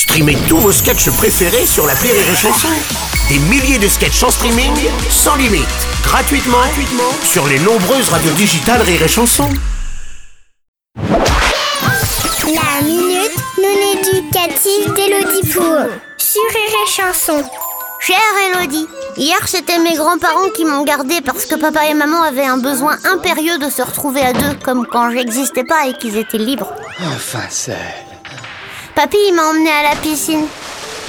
[0.00, 2.68] Streamez tous vos sketchs préférés sur la Rire et Chanson.
[3.28, 4.72] Des milliers de sketchs en streaming,
[5.10, 5.68] sans limite,
[6.02, 9.46] gratuitement, gratuitement sur les nombreuses radios digitales Rire et Chanson.
[10.96, 15.76] La minute non éducative d'Élodie Pour
[16.16, 17.44] sur Rire et Chanson.
[18.00, 18.16] Chère
[18.54, 18.88] Elodie,
[19.18, 22.96] hier c'était mes grands-parents qui m'ont gardé parce que papa et maman avaient un besoin
[23.04, 26.72] impérieux de se retrouver à deux, comme quand j'existais pas et qu'ils étaient libres.
[27.14, 27.76] Enfin, c'est...
[29.00, 30.46] Papy il m'a emmené à la piscine.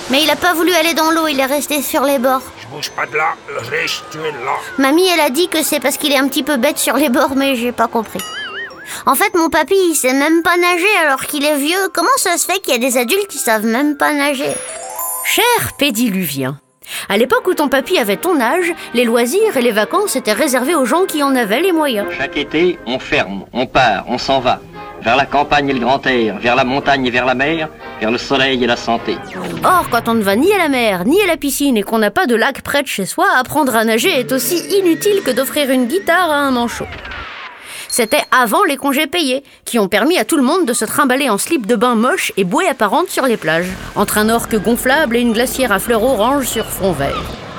[0.10, 2.42] Mais il a pas voulu aller dans l'eau, il est resté sur les bords.
[2.62, 3.34] Je bouge pas de là,
[3.70, 4.54] reste là.
[4.78, 7.10] Mamie, elle a dit que c'est parce qu'il est un petit peu bête sur les
[7.10, 8.22] bords, mais j'ai pas compris.
[9.06, 11.90] En fait, mon papy, il sait même pas nager alors qu'il est vieux.
[11.94, 14.54] Comment ça se fait qu'il y a des adultes qui savent même pas nager?
[15.26, 16.62] Cher pédiluvien,
[17.10, 20.76] à l'époque où ton papy avait ton âge, les loisirs et les vacances étaient réservés
[20.76, 22.08] aux gens qui en avaient les moyens.
[22.18, 24.62] Chaque été, on ferme, on part, on s'en va.
[25.04, 27.70] Vers la campagne et le grand air, vers la montagne et vers la mer,
[28.00, 29.18] vers le soleil et la santé.
[29.64, 31.98] Or, quand on ne va ni à la mer, ni à la piscine et qu'on
[31.98, 35.32] n'a pas de lac près de chez soi, apprendre à nager est aussi inutile que
[35.32, 36.86] d'offrir une guitare à un manchot.
[37.88, 41.30] C'était avant les congés payés, qui ont permis à tout le monde de se trimballer
[41.30, 45.18] en slip de bain moche et bouée apparente sur les plages, entre un orque gonflable
[45.18, 47.51] et une glacière à fleurs orange sur fond vert.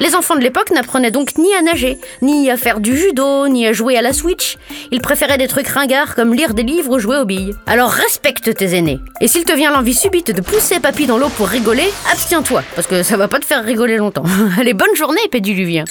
[0.00, 3.66] Les enfants de l'époque n'apprenaient donc ni à nager, ni à faire du judo, ni
[3.66, 4.56] à jouer à la Switch.
[4.90, 7.54] Ils préféraient des trucs ringards comme lire des livres ou jouer aux billes.
[7.66, 9.00] Alors respecte tes aînés.
[9.20, 12.86] Et s'il te vient l'envie subite de pousser papy dans l'eau pour rigoler, abstiens-toi, parce
[12.86, 14.24] que ça va pas te faire rigoler longtemps.
[14.58, 15.84] Allez, bonne journée, pédiluvien.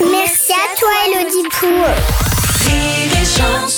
[0.00, 1.48] Merci à toi, Elodie
[3.38, 3.77] chanson.